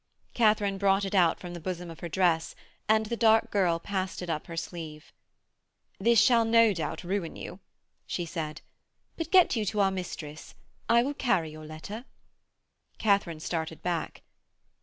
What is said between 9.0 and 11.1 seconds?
'But get you to our mistress. I